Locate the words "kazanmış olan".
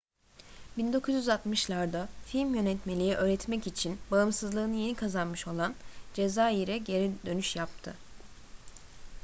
4.95-5.75